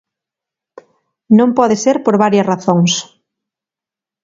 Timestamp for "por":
2.05-2.15